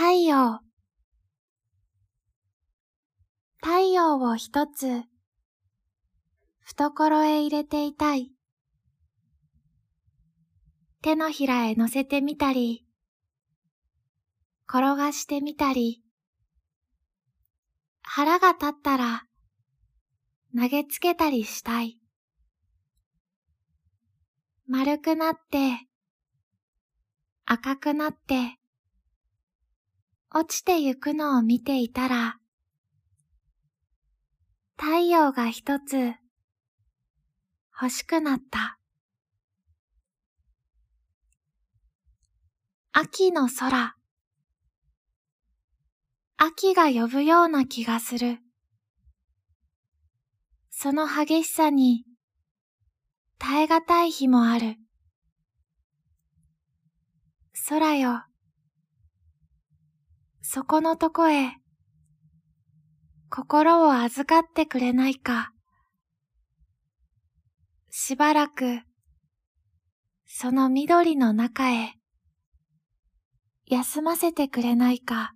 [0.00, 0.60] 太陽。
[3.60, 5.02] 太陽を一つ
[6.60, 8.30] 懐へ入れていたい。
[11.02, 12.86] 手のひらへ乗せてみたり
[14.68, 16.00] 転がしてみたり。
[18.02, 19.24] 腹が立ったら
[20.56, 21.98] 投げつけたりしたい。
[24.68, 25.88] 丸くなって
[27.46, 28.57] 赤くなって
[30.30, 32.38] 落ちてゆくのを見ていたら、
[34.76, 36.12] 太陽が一つ
[37.80, 38.78] 欲しくなった。
[42.92, 43.96] 秋の空。
[46.36, 48.38] 秋が呼ぶような気がする。
[50.68, 52.04] その激しさに
[53.38, 54.76] 耐え難い日もある。
[57.68, 58.27] 空よ。
[60.50, 61.58] そこのとこへ、
[63.28, 65.52] 心を預かってくれないか。
[67.90, 68.80] しばらく、
[70.24, 71.92] その緑の中へ、
[73.66, 75.34] 休ませてくれないか。